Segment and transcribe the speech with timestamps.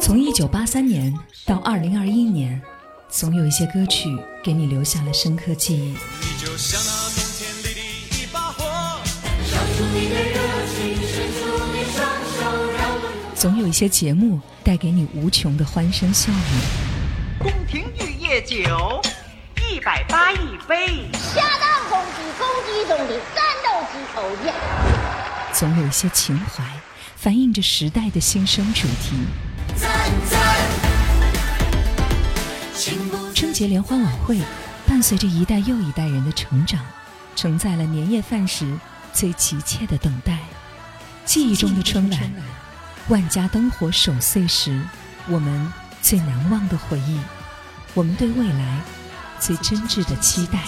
[0.00, 2.60] 从一九八三年到二零二一年，
[3.08, 4.08] 总有一些歌曲
[4.42, 5.96] 给你留下了深刻记忆。
[13.36, 17.44] 总有一些节目带给你无穷的欢声笑语。
[17.44, 19.00] 宫廷玉液酒，
[19.70, 21.08] 一百八一杯。
[21.12, 25.15] 下蛋公鸡，公鸡中的战斗机偶件。
[25.58, 26.62] 总有一些情怀，
[27.16, 29.16] 反映着时代的新生主题。
[33.34, 34.38] 春节联欢晚会
[34.86, 36.84] 伴随着一代又一代人的成长，
[37.34, 38.70] 承载了年夜饭时
[39.14, 40.40] 最急切的等待。
[41.24, 42.20] 记忆中的春晚，
[43.08, 44.78] 万家灯火守岁时，
[45.26, 47.18] 我们最难忘的回忆，
[47.94, 48.80] 我们对未来
[49.40, 50.58] 最真挚的期待。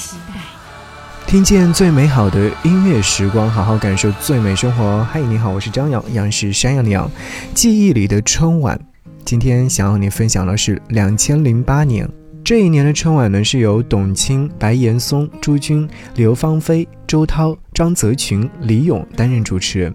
[1.28, 5.04] 听见最美好的音乐时光，好好感受最美生活。
[5.12, 7.08] 嗨，你好，我是张扬，杨是山羊的羊。
[7.52, 8.80] 记忆里的春晚，
[9.26, 12.08] 今天想和你分享的是两千零八年。
[12.42, 19.94] 这一年的春晚呢，是由董卿、白岩松、朱军、刘芳菲、周涛、张泽群、李咏担任主持人。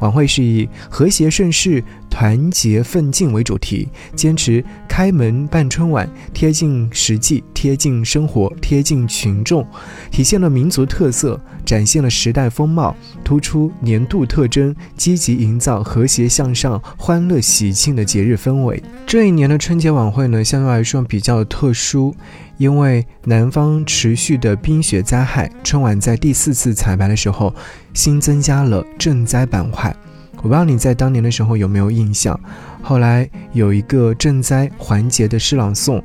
[0.00, 1.80] 晚会是以和谐盛世、
[2.12, 9.66] 团结奋进为主题，坚持开门办春晚，贴近实际、贴近生活、贴近群众，
[10.10, 18.80] 体现了民族特色，展现了时代风貌，突出年度特征，积极营造和谐向上、欢乐喜庆的节日氛围。
[19.06, 22.14] 这一年的春节晚会呢，相对来说比较特殊，
[22.58, 27.54] 因为南方持续的冰雪灾害，春晚在第四次彩排的时候，
[27.94, 29.96] 新增加了赈灾板块。
[30.42, 32.38] 我不知道你在当年的时候有没有印象，
[32.82, 36.02] 后来有一个赈灾环节的诗朗诵，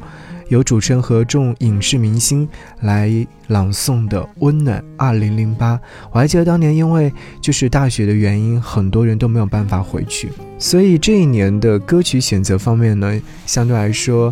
[0.50, 2.48] 由主持人和众影视明星
[2.82, 3.12] 来
[3.48, 5.76] 朗诵的《温暖二零零八》。
[6.12, 14.32] 我还记得当年因为就是大雪的原因，很多人都没有办法回去，所以这一年的歌曲选择方面呢，相对来说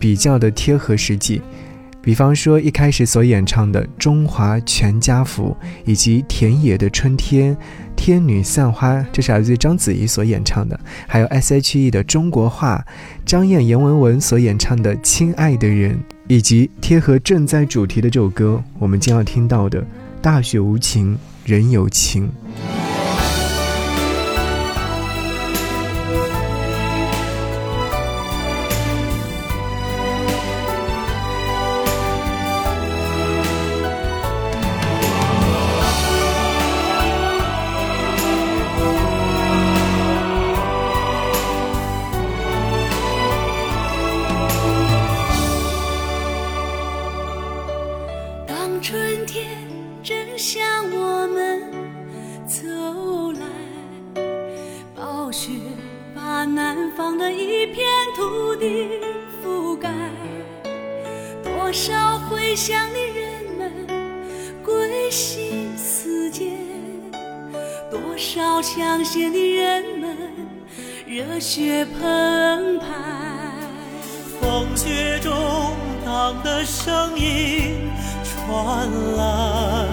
[0.00, 1.42] 比较的贴合实际。
[2.02, 7.56] 比方说一开始所演唱的《中华全家福》，以及田野的春天、
[7.94, 10.76] 天女散花，这是来自于章子怡所演唱的；
[11.06, 12.84] 还有 S.H.E 的《中国话》，
[13.24, 15.94] 张燕、阎维文所演唱的《亲爱的人》，
[16.26, 19.80] 以及贴合赈灾主题的这首歌，我们将要听到的
[20.20, 22.28] 《大雪无情人有情》。
[71.62, 72.86] 雪澎湃。
[74.40, 75.32] 风雪中，
[76.04, 77.88] 党的声音
[78.24, 79.86] 传来，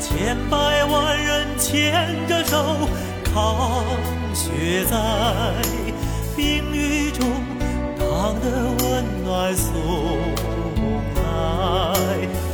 [0.00, 2.88] 千百万人牵着手
[3.22, 3.84] 抗
[4.34, 4.96] 雪灾。
[6.36, 7.28] 冰雨中，
[7.96, 8.50] 党的
[8.82, 9.72] 温暖送
[11.14, 11.22] 来。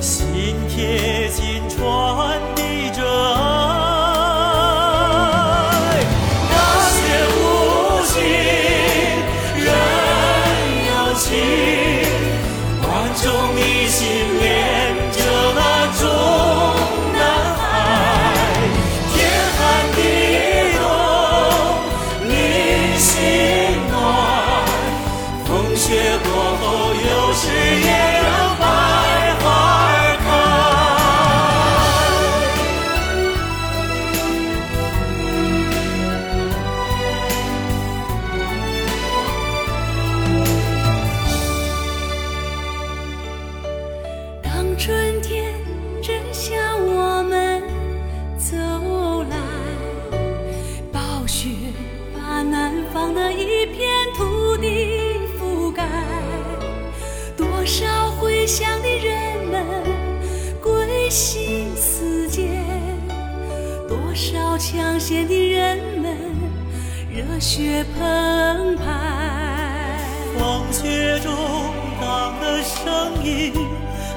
[0.03, 2.39] 心贴心传
[58.47, 59.65] 乡的人们
[60.61, 62.63] 归心似箭，
[63.89, 66.15] 多少抢险的人们
[67.11, 69.99] 热血澎湃，
[70.39, 71.33] 风雪中
[72.01, 73.53] 党的声音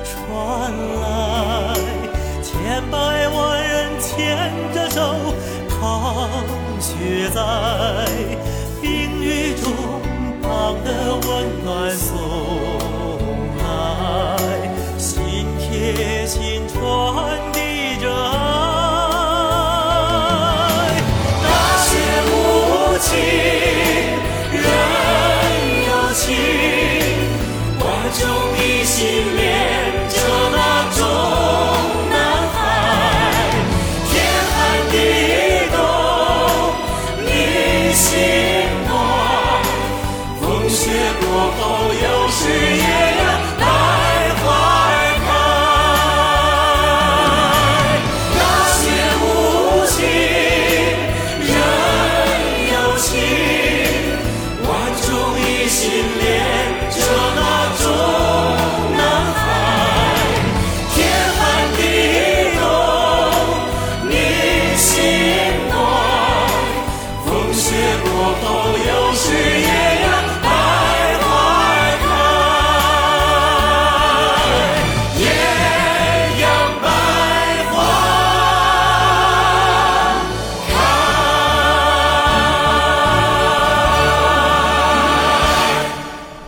[0.04, 0.72] 传
[1.02, 1.76] 来，
[2.44, 2.98] 千百
[3.30, 5.16] 万人牵着手
[5.70, 6.30] 霜
[6.82, 7.40] 雪在
[8.82, 9.72] 冰雨中，
[10.42, 11.28] 党的温
[11.64, 12.27] 暖送
[15.98, 16.57] 贴心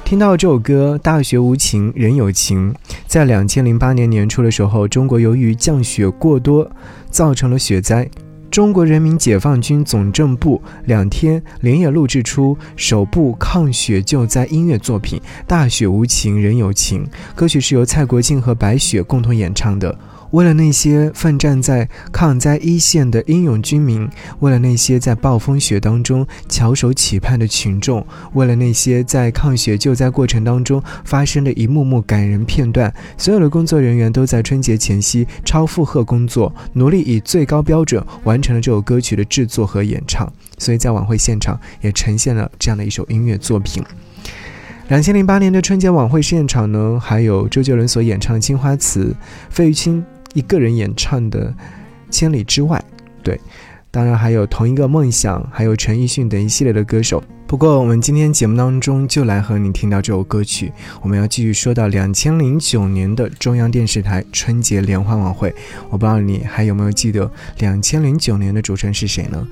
[0.09, 2.73] 听到这首歌《大雪无情人有情》，
[3.06, 6.67] 在两千零八年年初的时候，中国由于降雪过多，
[7.11, 8.09] 造成了雪灾。
[8.50, 19.95] 中国人民解放军总政部两天连夜录制出首部抗雪救灾音乐作品《大雪无情人有情》，歌曲是由蔡国庆和白雪共同演唱的。
[20.31, 24.07] 为了那些奋战在抗灾一线的英勇军民，
[24.39, 40.31] 为了那些在暴风雪当中翘首企盼的群众，为了那些在抗雪救灾过程当中发生的一幕幕感人片段，所有的工作人员都在春节前夕超负荷工作，努力以最高标准完成了这首歌曲的制作和演唱。
[40.59, 43.83] 所以在晚会现场也呈现了这样的一首音乐作品。
[44.89, 49.05] 两千零八年的春节晚会现场呢，还有周杰伦所演唱的《青花瓷》，
[49.49, 50.03] 费玉清
[50.33, 51.49] 一个人演唱的
[52.09, 52.77] 《千里之外》，
[53.23, 53.39] 对，
[53.91, 57.23] 当然还有同一个梦想，还有陈奕迅等一系列的歌手。
[57.47, 60.71] 不过，我们今天节目当中就来和你听到这首歌曲。
[61.01, 65.51] 我们要继续说到两千零九年的中央电视台春节联欢晚会。
[65.89, 69.47] 我不知道你还有没有记得两千零九年的主持人是谁呢？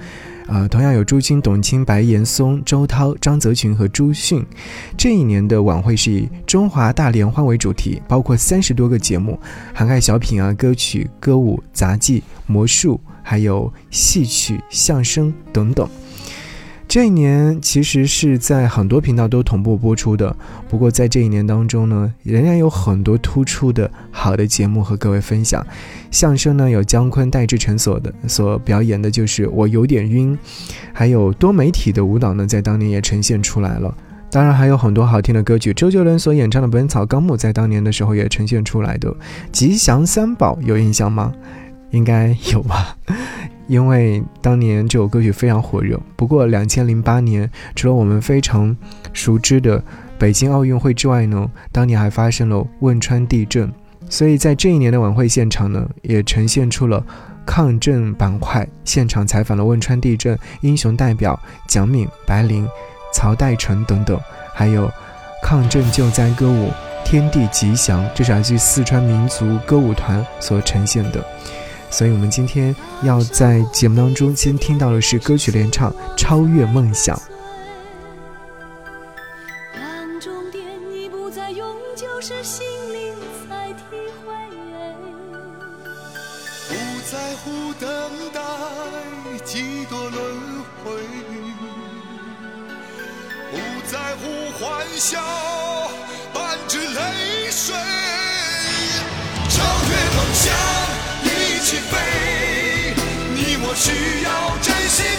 [0.47, 4.45] 呃，同样有朱军、董卿、白岩松、周涛、张泽群和朱迅。
[4.97, 9.37] 这一年的晚会是以中华大联欢为主题，包括三十多个节目，
[9.73, 15.87] 涵盖小品啊、歌曲、歌舞、杂技、魔术，还有戏曲、相声等等。
[16.87, 20.33] 这一年其实是在很多频道都同步播出的，
[20.69, 25.65] 不过在这一年当中呢，仍然有很多突出的好的节目和各位分享。
[26.11, 30.33] 相声呢有姜昆、戴志诚所的所表演的就是《我有点晕》，
[30.93, 33.93] 还有多媒体的舞蹈呢，在当年也呈现出来了。
[34.31, 39.13] 当然还有很多好听的歌曲，周杰伦所演唱的《本草纲目》在当年的时候也呈现出来的。
[39.51, 41.33] 吉祥三宝有印象吗？
[41.91, 42.97] 应该有吧。
[43.67, 45.99] 因为当年这首歌曲非常火热。
[46.15, 48.75] 不过，两千零八年，除了我们非常
[49.13, 49.83] 熟知的
[50.17, 53.71] 北京奥运会之外呢，当年还发生了汶川地震，
[54.09, 57.05] 所以在这一年的晚会现场呢，也呈现出了
[57.45, 58.67] 抗震板块。
[58.83, 62.67] 现场采访了汶川地震英雄代表蒋敏、白灵、
[63.13, 64.19] 曹代成等等，
[64.53, 64.89] 还有
[65.43, 66.69] 抗震救灾歌舞
[67.05, 71.23] 《天地吉祥》，这是来自四川民族歌舞团所呈现的。
[71.89, 77.15] 所以，我们今天要在节目当中先听到的是歌曲联唱《超越梦想》。
[103.69, 105.16] 我需要真心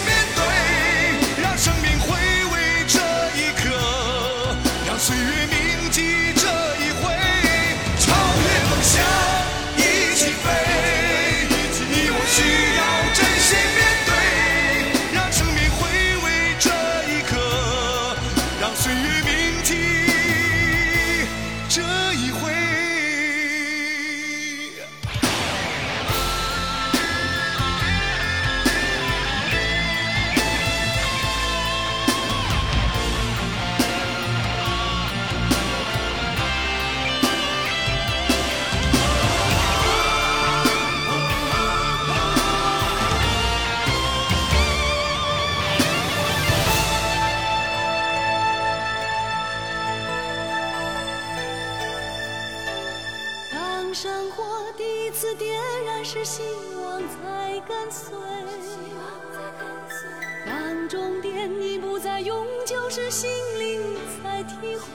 [63.09, 64.87] 心灵才体会。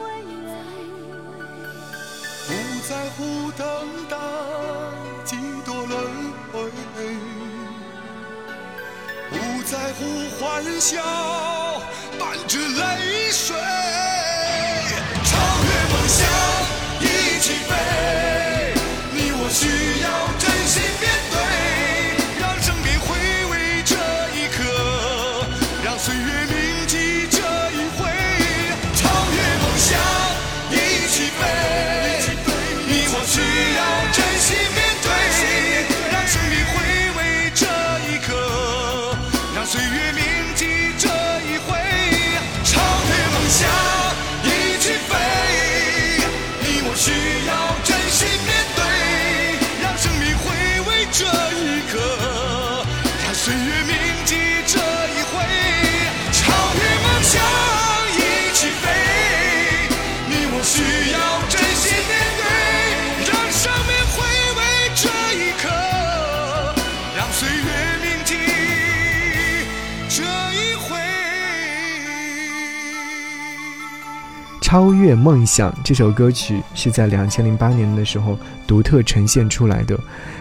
[2.47, 2.53] 不
[2.87, 3.67] 在乎等
[4.11, 4.17] 待
[5.25, 5.93] 几多轮
[6.53, 6.55] 回，
[9.31, 9.33] 不
[9.65, 10.01] 在乎
[10.39, 11.03] 欢笑
[12.19, 13.57] 伴着泪水，
[15.25, 15.31] 超
[15.65, 16.21] 越梦想
[51.87, 52.34] 一
[74.75, 79.97] 超越梦想这首歌曲是在两千零八年的时候独特呈现出来的，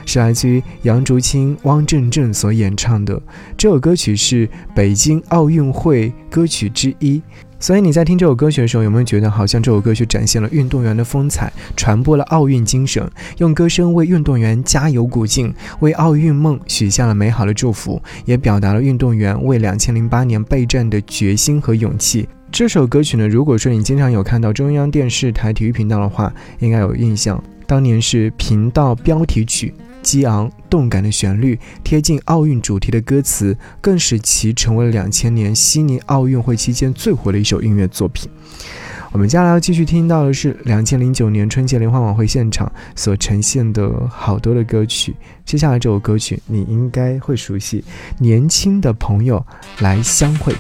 [0.08, 3.22] 是来自于杨竹清、汪正正所演唱的。
[3.56, 7.22] 这首歌曲是北京奥运会歌曲之一。
[7.60, 22.28] 所以你在听这首歌曲的时候，有没有觉得好像这首歌曲展现了运动员的风采，传播了奥运精神，用歌声为运动员加油鼓劲，为奥运梦许下了美好的祝福，也表达了运动员为两千零八年备战的决心和勇气。
[22.54, 29.74] 这首歌曲呢，如果说你经常有看到中央电视台体育频道的话，应该有印象，当年是频道标题曲。
[30.04, 38.30] 激昂动感的旋律，贴近奥运主题的歌词，更使其成为了两千年悉尼奥运会期间最火的一首音乐作品。
[39.12, 45.16] 我们接下来要继续听到的是两千零九年春节联欢晚会现场所呈现的好多的歌曲。
[45.44, 47.82] 接下来这首歌曲你应该会熟悉，
[48.20, 49.44] 《年轻的朋友
[49.80, 50.54] 来相会》。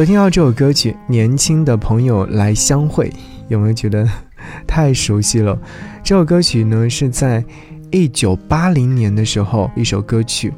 [0.00, 3.10] 所听到这首歌曲《年轻的朋友来相会》，
[3.48, 4.08] 有没有觉得
[4.66, 5.60] 太熟悉了？
[6.02, 7.44] 这首歌曲呢是在
[7.90, 10.54] 一九八零年的时候一首歌曲。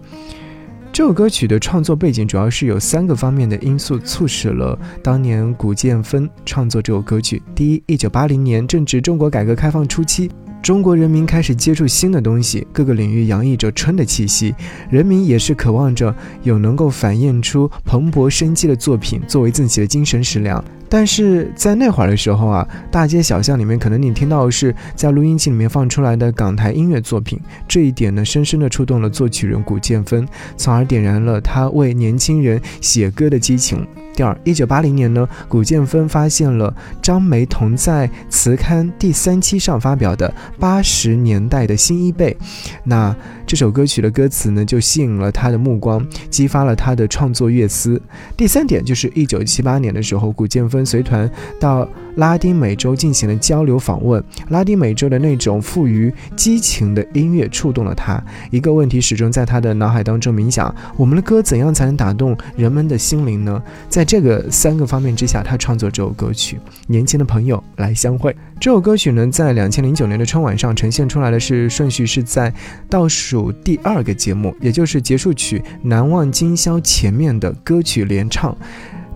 [0.92, 7.42] 这首歌曲的创作背景主要是有三个方面的因素促使了当年古建芬创作这首歌曲。
[7.52, 10.30] 第一，一九八零年正值中国改革开放初期。
[10.62, 14.54] 中国人民开始接触新的东西，各个领域洋溢着春的气息，
[14.88, 16.14] 人民也是渴望着
[16.44, 20.64] 有能够反映出蓬勃生机的作品作为自己的精神食粮。
[20.92, 33.86] 但是在那会儿的时候啊，大街小巷里面，可能你听到的是在录音机里面放出来的港台音乐作品，这一点呢，深深的触动了作曲人古建芬，从而点燃了他为年轻人写歌的激情。
[34.14, 40.30] 第二，一九八零年呢，古建芬发现了张梅同在词刊第三期上发表的
[40.60, 42.36] 八十年代的新一辈，
[42.84, 48.00] 那这首歌曲的歌词呢，就吸引了他的目光，激发了他的创作乐思。
[48.36, 58.22] 第三点就是一九七八年的时候，古建芬随团到拉丁美洲进行了交流访问，拉丁美洲的那种富于激情的音乐触动了他。
[58.50, 63.62] 一个问题始终在他的脑海当中冥想：我们的歌怎样才能打动人们的心灵呢？
[63.88, 68.30] 在这个三个方面之下，他创作这首歌曲《年轻的朋友来相会》。
[68.60, 72.52] 这首歌曲呢，在两千零九年的春晚上呈现出来的是顺序是在
[72.88, 78.56] 倒数第二个节目，也就是结束曲《难忘今宵》前面的歌曲联唱。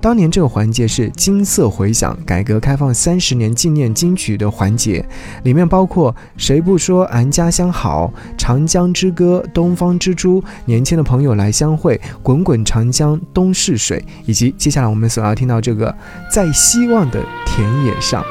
[0.00, 5.04] 当年这个环节是金色回响，改革开放三十年纪念金曲的环节，
[5.42, 15.92] 里面包括谁不说俺家乡好、长江之歌、东方之珠、年轻的朋友来相会、滚滚长江东逝水，以及接下来我们所要听到这个
[16.30, 18.24] 在希望的田野上。